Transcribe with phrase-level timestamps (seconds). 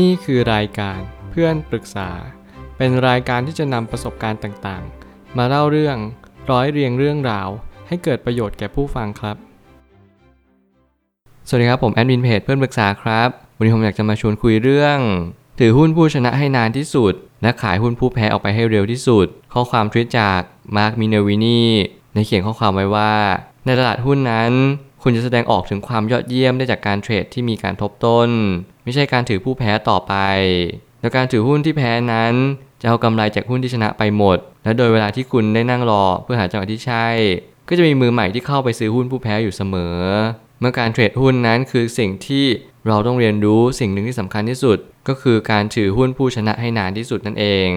[0.00, 0.98] นี่คือรายการ
[1.30, 2.10] เพื่อนปรึกษา
[2.76, 5.96] เป็นรายการที่จะนำประสบการณ์ต่างๆ มาเล่าเรื่อง
[6.50, 7.48] ร้อยเรียงเรื่องราว
[7.88, 9.36] ให้เกิดประโยชน์แก่ผู้ฟังครับ
[11.48, 14.98] สวัสดีครับผมแอดมินเพจเพื่อนปรึกษาครับ วันนี้ผมอยากจะมาชวนคุยเรื่อง
[15.58, 20.40] ถือหุ้นผู้ชนะให้นานที่สุด และขายหุ้นผู้แพ้ออกไปให้เร็วที่สุด ข้อความทวิตจาก
[20.76, 23.14] Mark Minervini ได้เขียนข้อความไว้ว่า
[23.64, 24.52] ในตลาดหุ้นนั้น
[25.02, 28.30] คุณจะแสดงออกถึงความยอดเยี่ยมได้จากการเทรดที่มีการทบต้น
[28.82, 30.14] ไม่ใช่การถือผู้แพ้ต่อไป
[31.00, 32.34] โดยการถือหุ้นที่แพ้นั้น
[32.80, 37.06] จะเอากำไรจากหุ้นที่ชนะไปหมด และโดยเวลาที่คุณได้นั่งรอเพื่อหาจังหวะที่ใช่
[37.68, 39.96] ก็จะมีมือใหม่ที่เข้าไปซื้อหุ้นผู้แพ้อยู่เสมอ
[40.60, 42.46] เมื่อการเทรดหุ้นนั้นคือสิ่งที่
[42.86, 47.68] เราต้องเรียนรู้สิ่งหนึ่งที่สำคัญที่สุด ก็คือการถือหุ้นผู้ชนะให้นานที่สุดนั่นเอง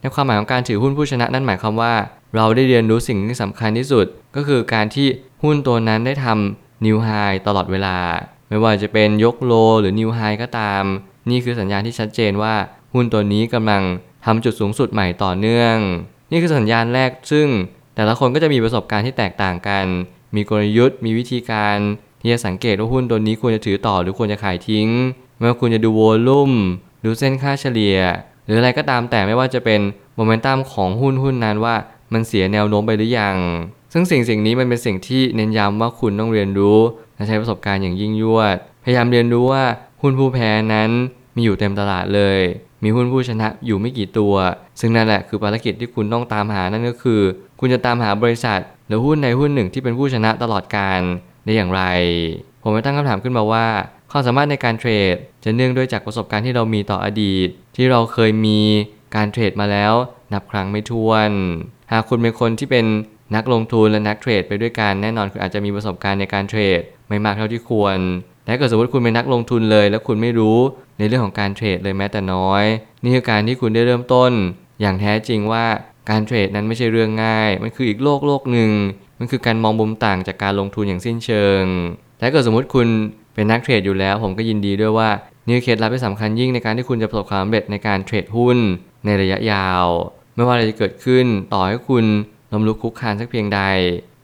[0.00, 1.94] ในความหมายของการถือหุ้นผู้ชนะนั่นหมายความว่า
[2.36, 5.08] เราได้เรียนรู้สิ่งที่สำคัญที่สุด ก็คือการที่
[5.42, 7.08] หุ้นตัวนั้นได้ทำนิวไฮ
[7.46, 7.96] ตลอดเวลา
[8.50, 10.84] ไม่ว่าจะเป็นยกโลหรือนิวไฮก็ตาม
[11.30, 12.54] นี่คือสัญญาณที่ชัดเจนว่า
[12.94, 13.82] หุ้นตัวนี้กำลัง
[14.24, 15.76] ทำจุดสูงสุดใหม่ต่อเนื่อง
[16.30, 17.48] นี่คือสัญญาณแรกซึ่ง
[17.94, 19.86] แต่ละคนก็จะมีประสบการณ์ที่แตกต่างกัน
[20.34, 21.76] มีกลยุทธ์ มีวิธีการ
[22.20, 24.88] ที่จะสังเกตว่าหุ้นตัวนี้ควรจะถือต่อหรือควรจะขายทิ้ง
[25.38, 26.52] ไม่ว่าคุณจะดูโวลุ่ม
[27.04, 27.98] ดูเส้นค่าเฉลี่ย
[28.44, 29.80] หรืออะไรก็ตามแต่ไม่ว่าจะเป็น
[30.14, 31.76] โมเมนตัมของหุ้นหุ้นนั้นว่า
[32.12, 33.36] มันเสียแนวโน้มไปหรือยัง
[33.92, 36.78] ซึ่งสิ่งสิ่งนี้มันเป็นสิ่งที่เน้นย้ำว่าคุณต้องเรียนรู้
[37.20, 39.64] และใช้ประสบการณ์อย่างยิ่งยวด พยายามเรียนรู้ว่า
[40.02, 40.90] หุ้นผู้แพ้นั้น
[41.36, 42.38] มีอยู่เต็มตลาดเลย
[42.84, 44.34] มีหุ้นผู้ชนะอยู่ไม่กี่ตัว
[44.80, 47.20] ซึ่งนั่นแหละคือภารกิจที่คุณต้องตามหานั่นก็คือ
[47.60, 51.00] คุณจะตามหาบริษัท หรือหุ้นในหุ้นหนึ่งที่เป็นผู้ชนะตลอดการ
[51.44, 51.82] ได้อย่างไร
[52.62, 53.66] ผมไปตั้งคำถามขึ้นมาว่า
[54.10, 58.60] ความสามารถในการเทรด จะเนื่องด้วยจากประสบการณ์ที่เรามีต่ออดีต ที่เราเคยมี
[59.14, 59.92] การเทรดมาแล้ว
[60.32, 61.30] นับครั้งไม่ถ้วน
[61.92, 62.86] หากคุณเป็นคนที่เป็น
[63.34, 67.98] นักลงทุนและนักเทรดไปด้วยกันแน่นอนคุณอาจจะมีประสบการณ์ในการเทรด ไม่มากเท่าที่ควร
[68.42, 70.58] แต่ถ้าเกิดสมมติคุณเป็นนักลงทุนเลย แล้วคุณไม่รู้
[70.98, 72.64] ในเรื่องของการเทรดเลยแม้แต่น้อย
[73.02, 74.32] นี่คือการที่คุณได้เริ่มต้น
[74.80, 75.64] อย่างแท้จริงว่า
[76.10, 78.70] การเทรดนั้นไม่ใช่เรื่องง่าย มันคืออีกโลกโลกหนึ่ง
[79.18, 81.62] มันคือการมองมุมต่างจากการลงทุนอย่างสิ้นเชิง
[82.16, 82.86] แต่ถ้าเกิดสมมติคุณ
[83.34, 85.08] เป็นนักเทรดอยู่แล้ว ผมก็ยินดีด้วยว่า
[85.46, 88.58] นี่เคล็ดลับที่สำคัญยิ่งในการที่คุณจะประสบความสำเร็จในการเทรดหุ้น
[89.04, 89.84] ในระยะยาว
[90.34, 92.04] ไม่ว่าอะไรจะเกิดขึ้นต่อให้คุณ
[92.52, 93.60] ล้มลุกคุกคานสักเพียงใด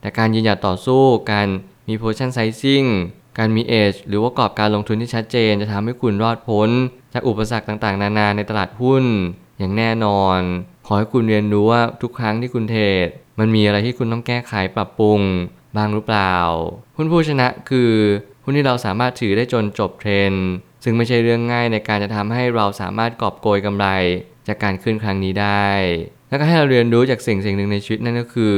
[0.00, 1.46] แต่การยืนหยัดต่อสู้การ
[1.88, 2.88] มี position sizing
[3.38, 6.68] การมี edge หรือว่ากรอบการลงทุนที่ชัดเจนจะทำให้คุณรอดพ้น
[7.12, 9.04] จากอุปสรรคต่างๆ นานาในตลาดหุ้น
[9.58, 10.40] อย่างแน่นอน
[10.86, 15.20] ขอให้คุณเรียนรู้ว่าทุกครั้งที่คุณเทรดมันมีอะไรที่คุณต้องแก้ไขปรับปรุง
[15.76, 16.34] บ้างหรือเปล่า
[16.96, 17.92] หุ้นผู้ชนะคือ
[18.44, 20.32] หุ้นที่เราสามารถถือได้จนจบเทรน
[20.84, 23.86] ซึ่งไม่ใช่เรื่องง่ายในการจะทำให้เราสามารถกอบโกยกำไร
[24.48, 25.68] จากการขึ้นครั้งนี้ได้
[26.28, 28.54] แล้วก็ให้เราเรียนรู้จากสิ่งสิ่งหนึ่งในชีวิตนั่นก็คือ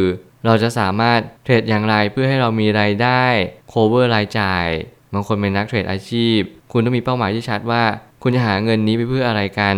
[0.46, 3.24] เราจะสามารถเทรดอย่างไรเพื่อให้เรามีรายได้
[3.72, 4.66] cover รายจ่าย
[5.14, 6.40] บางคนเป็นนักเทรดอาชีพ
[6.72, 7.82] คุณต้องมีเป้าหมายที่ชัดว่า
[8.22, 9.76] คุณจะหาเงินนี้ไปเพื่ออะไรกัน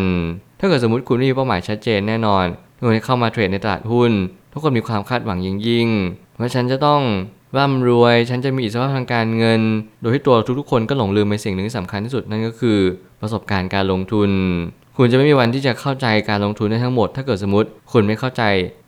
[0.60, 2.44] ถ้าเกิดสมมติคุณไม่มีเป้าหมายชัดเจนแน่นอน
[2.76, 4.12] ทุกคนที่เข้ามาเทรดในตลาดหุ้น
[4.52, 5.88] ทุกคนมีความคาดหวังยิ่งยิ่ง
[6.38, 7.02] ว่าฉันจะต้อง
[7.58, 9.60] ร่ำรวย ฉันจะมีอิสรภาพทางการเงิน
[10.00, 12.78] โดยที่ตัวทุกๆคนก็หลงลืมไปสิ่งหนึ่งที่สำคัญที่สุดนั่นก็คือ
[13.20, 14.30] ประสบการณ์การลงทุน
[14.96, 18.42] คุณจะไม่มีวันที่จะเข้าใจการลงทุนได้ทั้งหมด ถ้าเกิดสมมติ คุณไม่เข้าใจ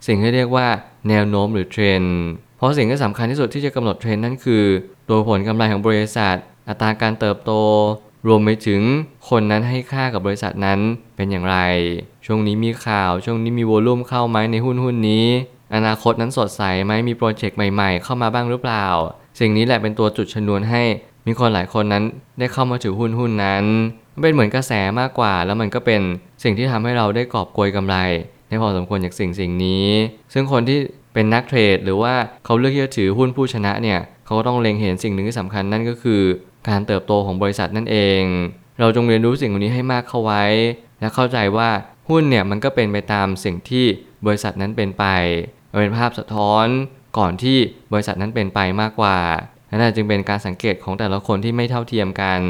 [0.07, 0.67] สิ่งที่เรียกว่า
[1.09, 2.17] แนวโน้มหรือเทรนด์
[2.57, 4.65] เพราะสิ่งที่สำคัญที่สุดที่จะกำหนดเทรนด์นั่นคือ
[5.09, 6.37] ตัวผลกำไรของบริษัท
[6.69, 7.53] อัตราการเติบโต
[8.27, 8.81] รวมไปถึง
[9.29, 10.79] คนนั้นให้ค่ากับบริษัทนั้น
[11.17, 11.57] เป็นอย่างไร
[12.27, 15.27] ช่วงนี้มีข่าว ช่วงนี้มีโวลุ่มเข้าไหมในหุ้นหุ้นนี้
[15.75, 18.87] อนาคตนั้นสดใสไหมมีโปรเจกต์ใหม่ ๆ เข้ามาบ้างหรือเปล่า
[19.41, 20.83] สิ่งนี้แหละเป็นตัวจุดชนวนให้
[21.27, 22.05] มีคนหลายคนนั้น
[22.39, 23.65] ได้เข้ามาถือหุ้นหุ้นนั้น
[24.23, 26.01] เป็นเหมือนกระแสมากกว่า แล้วมันก็เป็น
[26.43, 27.97] สิ่งที่ทำให้เราได้กอบโกยกำไร
[28.49, 29.87] ได้พอสมควรจากสิ่งสิ่งนี้
[30.33, 30.79] ซึ่งคนที่
[31.15, 36.23] เป็นนักเทรด หรือว่าเขาเลือกที่จะถือหุ้นผู้ชนะเนี่ยเขาก็ต้องเล็งเห็นสิ่งหนึ่งที่สำคัญนั่นก็คือ
[36.69, 38.23] การเติบโตของบริษัทนั่นเอง
[38.81, 40.45] เราจงเรียนรู้สิ่งนี้ให้มากเข้าไว้
[41.01, 41.69] และเข้าใจว่า
[42.09, 43.85] หุ้นเนี่ยมันก็เป็นไปตามสิ่งที่
[44.27, 45.05] บริษัทนั้นเป็นไป
[45.71, 46.67] มันเป็นภาพสะท้อน
[47.19, 47.59] ก่อนที่
[47.93, 49.19] บริษัทนั้นเป็นไปมากกว่า
[49.73, 52.41] นั่นจึงเป็นการสังเกตของแต่ละคนที่ไม่เท่าเทียมกัน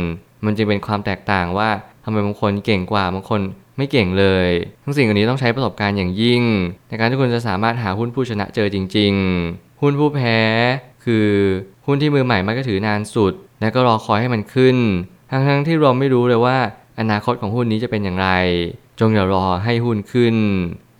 [0.44, 1.68] มันจึงเป็นความแตกต่างว่า
[2.04, 3.40] ทำไมบางคนเก่งกว่าบางคน
[3.76, 4.48] ไม่เก่งเลย
[4.84, 6.42] ทั้งสิ่งอันนี้ต้องใช้ประสบการณ์อย่างยิ่ง
[6.88, 9.12] ในการที่คุณจะสามารถหาหุ้นผู้ชนะเจอจริง
[9.48, 10.38] ๆ หุ้นผู้แพ้
[11.04, 11.28] คือ
[11.86, 14.76] หุ้นที่มือใหม่มักจะถือนานสุด และก็รอคอยให้มันขึ้น
[15.30, 16.56] ทั้งๆที่เราไม่รู้เลยว่า
[17.00, 18.28] อนาคตของหุ้นนี้จะเป็นอย่างไร
[19.00, 20.36] จงอย่ารอให้หุ้นขึ้น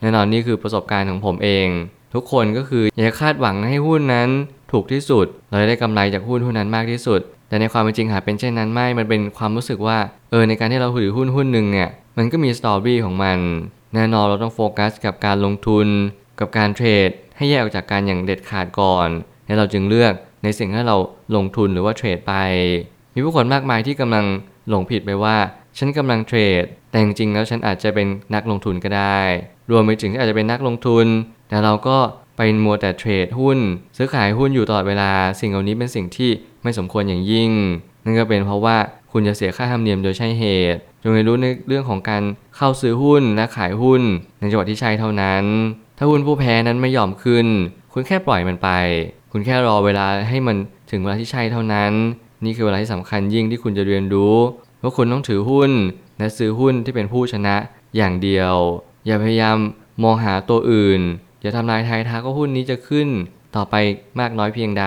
[0.01, 1.69] แน่นอนนี่คือประสบการณ์ของผมเอง
[2.15, 4.29] ทุกคนก็คืออย่าคาดหวังให้หุ้นนั้น
[4.73, 9.99] ถูกที่สุด เราจะได้กำไรจากหุ้นหุ้นนั้นมากที่สุด แต่ในความเป็นจริงหากเป็นเช่นนั้นไม่ มันเป็นความรู้สึกว่า
[10.31, 13.39] เออในการที่เราถือหุ้นหุ้นหนึ่งเนี่ยมันก็มีสตอรี่ของมัน
[13.95, 15.87] แน่นอนเราต้องโฟกัสกับการลงทุน
[16.41, 19.09] กับการเทรด ให้แยกออกจากกันอย่างเด็ดขาดก่อน
[19.47, 20.15] แล้วเราจึงเลือก
[20.45, 20.97] ในสิ่งที่เรา
[21.37, 22.35] ลงทุนหรือว่าเทรดไป
[23.15, 24.25] มีผู้คนมากมายที่กำลัง
[24.69, 25.37] หลงผิดไปว่า
[25.79, 29.21] ฉันกำลังเทรด แต่จริงๆแล้วฉันอาจจะเป็นนักลงทุนก็ได้
[29.71, 31.07] รวมไปถึงที่อาจจะเป็นนักลงทุน
[31.53, 31.99] แต่เราก็
[32.37, 33.59] ไปมัวแต่เทรดหุ้น
[33.97, 35.11] ซื้อขายหุ้นอยู่ตลอดเวลา
[35.41, 36.31] สิ่งเหล่านี้เป็นสิ่งที่
[36.63, 37.51] ไม่สมควรอย่างยิ่ง
[38.05, 38.77] นั่นก็เป็นเพราะว่า
[39.13, 40.45] คุณจะเสียค่าธรรมเนียมโดยใช่เห
[40.75, 42.23] ตุ จงเรียนรู้ในเรื่องของการ
[42.57, 44.03] เข้าซื้อหุ้นและขายหุ้น
[44.39, 45.45] ในจังหวะที่ใช่เท่านั้น
[45.99, 47.47] ถ้าหุ้นผู้แพ้นั้นไม่ยอมขึ้น
[47.93, 48.69] คุณแค่ปล่อยมันไป
[49.33, 50.57] คุณแค่รอเวลาให้มัน
[50.91, 51.93] ถึงเวลาที่ใช่เท่านั้น
[52.45, 54.37] นี่คือเวลาที่สำคัญยิ่งที่คุณจะเรียนรู้
[54.83, 55.71] ว่าคุณต้องถือหุ้น
[56.19, 57.57] และซื้อหุ้นที่เป็นผู้ชนะ
[57.97, 58.55] อย่างเดียว
[59.07, 59.57] อย่าพยายาม
[60.03, 61.03] มองหาตัวอื่น
[61.43, 63.09] อย่าทำลายทายทักว่าหุ้นนี้จะขึ้น
[63.57, 63.75] ต่อไป
[64.21, 64.87] มากน้อยเพียงใด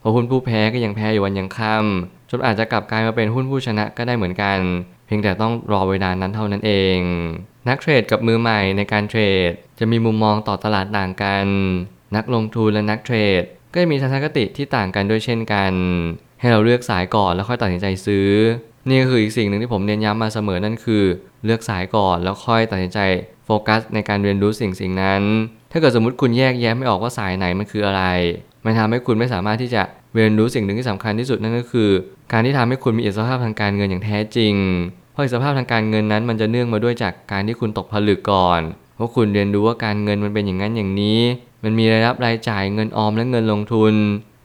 [0.00, 4.58] เพราะหุ้นผู้แพ้ก็ยังแพ้อยู่วันยังค่ำจนอาจจะกลับกลายมาเป็นหุ้นผู้ชนะก็ได้เหมือนกัน
[5.06, 6.98] เพียงแต่ต้องรอเวลานั้นเท่านั้นเอง
[7.68, 9.20] นักเทรดกับมือใหม่ในการเทร
[9.50, 11.46] ด จะมีมุมมองต่อตลาดต่างกัน
[12.16, 15.72] นักลงทุนและนักเทรด ก็จะมีทัศนคติที่ต่างกันด้วยเช่นกัน
[16.40, 18.28] ให้เราเลือกสายก่อนแล้วค่อยตัดสินใจซื้อ
[18.88, 21.04] นี่ก็คืออีกสิ่งหนึ่งที่ผมเน้นย้ำมาเสมอนั่นคือ
[21.44, 22.98] เลือกสายก่อนแล้วค่อยตัดสินใจ
[23.44, 25.22] โฟกัสในการเรียนรู้สิ่งสิ่งนั้น
[25.70, 28.02] ถ้าเกิดสมมติคุณแยกแยะไม่ออกว่าสายไหนมันคืออะไร
[28.64, 29.82] มันทำให้คุณไม่สามารถที่จะ
[30.14, 31.90] เรียนรู้สิ่งหนึ่งที่สำคัญที่สุดนั่นก็คือ
[32.32, 34.54] การที่ทำให้คุณมีอิสรภาพทางการเงินอย่างแท้จริง
[35.12, 38.60] เพราะอิสรภาพทางการเงินนั้น มันจะเนื่องมาด้วยจากการที่คุณตกผลึกก่อน
[38.98, 41.20] ว่าคุณเรียนรู้ว่าการเงินมันเป็นอย่างนั้นอย่างนี้
[41.64, 43.94] มันมีรายรับรายจ่ายเงินออมและเงินลงทุน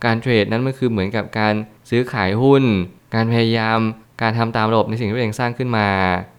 [0.06, 1.54] การเทรดนั้นมันคือเหมือนกับการ
[1.90, 2.64] ซื้อขายหุ้น
[3.16, 3.80] การพยายาม
[4.22, 5.88] การทำตามระบบในสิ่งที่ตัวเองสร้างขึ้นมา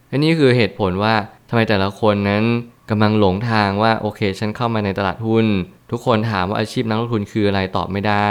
[0.09, 1.15] และนี่คือเหตุผลว่า
[1.49, 2.44] ทำไมแต่ละคนนั้น
[2.91, 5.47] กำลังหลงทางว่าโอเค ฉันเข้ามาในตลาดหุ้น
[5.91, 8.29] ทุกคนถามว่าอาชีพนักลงทุนคืออะไรตอบไม่ได้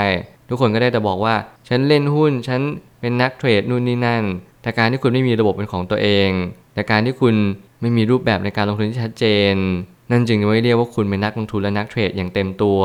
[0.49, 1.35] ทุกคนก็ได้แต่บอกว่า
[1.69, 2.61] ฉันเล่นหุ้น ฉัน
[3.01, 4.23] เป็นนักเทรดนู่นนี่นั่น
[4.61, 6.29] แต่การที่คุณไม่มีระบบเป็นของตัวเอง
[6.73, 7.35] แต่การที่คุณ
[7.81, 9.55] ไม่มีรูปแบบในการลงทุนที่ชัดเจน
[10.11, 12.81] นั่นจึงจะไม่เรียกว่าคุณเป็นนักลงทุนและนักเทรดอย่างเต็มตัว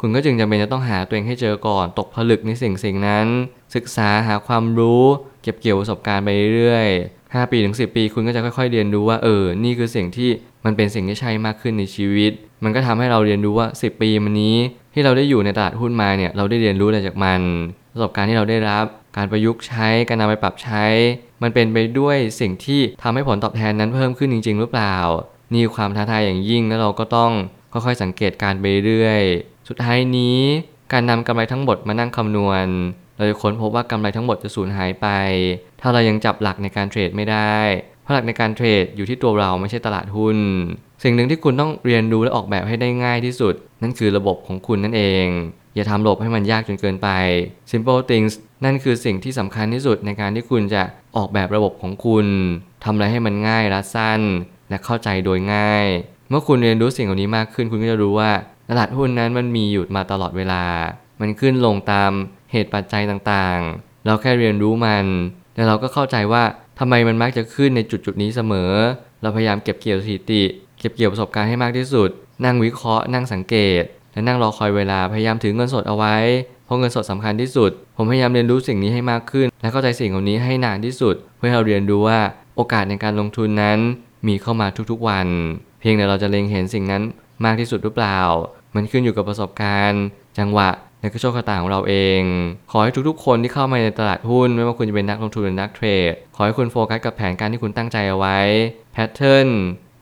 [0.00, 3.26] คุณก็จึงจำเป็นจะต้องหาตัวเองให้เจอก่อน ตกผลึกในสิ่งสิ่งนั้น
[3.74, 5.02] ศึกษาหาความรู้
[5.42, 6.88] เก็บเกี่ยวประสบการณ์ไปเรื่อย
[7.32, 10.30] 5 ปีถึง 10 ปี คุณก็จะค่อยๆ เรียนรู้ว่าเออ นี่คือสิ่งที่
[10.64, 12.32] มันเป็นสิ่งที่ใช่มากขึ้นในชีวิต
[12.64, 14.56] มันก็ทำให้เราเรียนรู้ว่า 10 ปีมานี้
[14.94, 17.40] ที่เราได้อยู่ในตลาดหุ้นมาเนี่ยเราได้เรียนรู้อะไรจากมัน
[17.92, 18.84] ประสบการณ์ที่เราได้รับ
[19.16, 20.84] การประยุกต์ใช้ การนำไปปรับใช้
[21.42, 24.96] มันเป็นไปด้วยสิ่งที่ทำให้ผลตอบแทนนั้นเพิ่มขึ้นจริง ๆ หรือเปล่า
[25.52, 27.32] นี่ความท้าทายอย่างยิ่งแล้วเราก็ต้อง
[27.72, 29.22] ค่อยๆสังเกตการไปเรื่อย
[29.68, 30.38] สุดท้ายนี้
[30.92, 32.66] การนำกำไรทั้งหมดมานั่งคำนวณ
[33.18, 35.06] เราจะค้นพบว่ากำไรทั้งหมดจะสูญหายไป
[35.80, 37.56] ถ้าเรายังจับหลักในการเทรดไม่ได้
[38.02, 40.38] เพราะหลักในการเทรดอยู่ที่ตัวเราไม่ใช่ตลาดหุ้น
[41.02, 45.26] สิ่งหนึ่งที่คุณต้องเรียนรู้และออกแบบให้ได้ง่ายที่สุด นั่นคือระบบของคุณนั่นเอง
[45.74, 47.08] อย่าทำระบบให้มันยากจนเกินไป
[47.70, 48.32] simple things
[48.64, 50.82] นั่นคือสิ่งที่สำคัญที่สุดในการที่คุณจะ
[51.16, 52.26] ออกแบบระบบของคุณ
[52.84, 54.20] ทำอะไรให้มันง่ายรัดสั้น
[54.68, 55.86] และเข้าใจโดยง่าย
[56.30, 58.30] เมื่อคุณเรียนรู้สิ่งเหล่านี้มากขึ้นคุณก็จะรู้ว่า
[58.70, 60.64] ตลาดหุ้นนั้นมันมีอยู่มาตลอดเวลา
[61.20, 62.12] มันขึ้นลงตาม
[62.52, 65.06] เหตุปัจจัยต่างๆ เราแค่เรียนรู้มัน
[65.54, 66.42] แต่เราก็เข้าใจว่า
[66.78, 68.72] ทำไมมันมักจะขึ้นในจุดจุดๆนี้เสมอ
[69.22, 70.42] เราพยายามเก็บเกี่ยวสถิติ
[70.78, 72.10] เก็บเกี่ยวประสบการณ์ให้มากที่สุด
[72.44, 76.16] นั่งวิเคราะห์ นั่งสังเกต และนั่งรอคอยเวลา พยายามถือเงินสดเอาไว้
[76.64, 82.20] เพราะเงินสดสำคัญที่สุด ผมพยายามเรียนรู้สิ่งนี้ให้มากขึ้น และเข้าใจสิ่งเหล่านี้ให้นานที่สุด เพื่อเราเรียนรู้ว่า
[82.56, 83.78] โอกาสในการลงทุนนั้น
[84.26, 85.26] มีเข้ามาทุกๆวัน
[85.80, 87.02] เพียงแต่เราจะเล็งเห็นสิ่งนั้น
[87.44, 88.20] มากที่สุดหรือเปล่า
[88.74, 90.02] มันขึ้นอยู่กับประสบการณ์
[90.38, 90.68] จังหวะ
[91.00, 92.22] และก็โชคชะตาของเราเอง
[92.70, 98.38] ขอให้ทุกๆ คนที่เข้ามาในตลาดหุ้น ไม่ว่าคุณจะเป็นนักลงทุนหรือนักเทรด ขอให้คุณโฟกัสกับแผนการที่คุณตั้งใจเอาไว้
[98.92, 99.48] pattern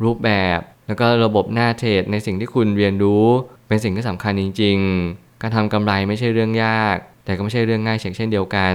[0.05, 3.25] รูปแบบ แล้วก็ระบบหน้าเทรดในสิ่งที่คุณเรียนรู้
[3.69, 4.79] เป็นสิ่งที่สำคัญจริง
[5.11, 8.75] ๆ การทำกำไรไม่ใช่เรื่องยาก แต่ก็ไม่ใช่เรื่องง่ายเช่นเดียวกัน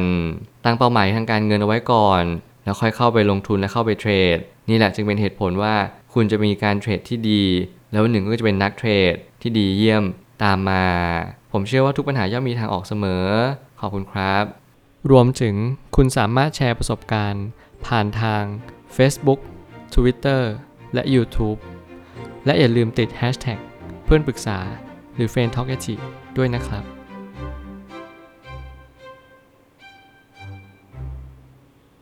[0.65, 2.23] ตั้งเป้าหมายทางการเงินเอาไว้ก่อน
[2.63, 4.37] แล้วค่อยเข้าไปลงทุนและเข้าไปเทรด
[4.69, 5.75] นี่แหละจึงเป็นเหตุผลว่า
[6.13, 7.43] คุณจะมีการเทรดที่ดี
[7.91, 10.03] แล้ววันหนึ่งก็จะเป็นนักเทรดที่ดีเยี่ยม
[10.43, 10.85] ตามมา
[11.51, 13.25] ผมเชื่อว่าทุกปัญหาย่อมมีทางออกเสมอ
[13.79, 14.45] ขอบคุณครับ
[15.11, 15.55] รวมถึง
[15.95, 17.45] คุณสามารถแชร์ประสบการณ์
[17.85, 18.43] ผ่านทาง
[18.95, 19.39] Facebook
[19.95, 20.41] Twitter
[20.93, 21.59] และ YouTube
[22.45, 23.59] และอย่าลืมติด Hashtag
[24.05, 24.59] เพื่อนปรึกษา
[25.15, 25.67] หรือ f r ร e n d Talk
[26.37, 26.83] ด้วยนะครับ